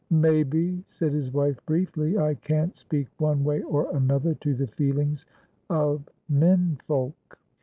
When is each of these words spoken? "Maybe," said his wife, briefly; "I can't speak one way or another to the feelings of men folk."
"Maybe," 0.09 0.83
said 0.87 1.11
his 1.13 1.31
wife, 1.31 1.63
briefly; 1.67 2.17
"I 2.17 2.33
can't 2.33 2.75
speak 2.75 3.07
one 3.19 3.43
way 3.43 3.61
or 3.61 3.95
another 3.95 4.33
to 4.33 4.55
the 4.55 4.65
feelings 4.65 5.27
of 5.69 6.09
men 6.27 6.79
folk." 6.87 7.37